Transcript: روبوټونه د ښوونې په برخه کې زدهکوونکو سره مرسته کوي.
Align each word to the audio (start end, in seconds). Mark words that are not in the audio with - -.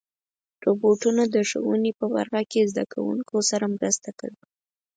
روبوټونه 0.65 1.23
د 1.33 1.35
ښوونې 1.49 1.91
په 1.99 2.05
برخه 2.15 2.41
کې 2.51 2.69
زدهکوونکو 2.71 3.35
سره 3.49 3.65
مرسته 3.75 4.09
کوي. 4.19 4.43